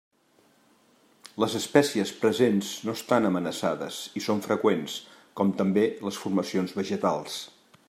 Les 1.43 1.57
espècies 1.59 2.13
presents 2.23 2.71
no 2.87 2.95
estan 2.99 3.29
amenaçades 3.29 4.01
i 4.21 4.25
són 4.29 4.43
freqüents, 4.47 4.97
com 5.41 5.55
també 5.61 5.85
les 6.09 6.19
formacions 6.25 6.77
vegetals. 6.83 7.41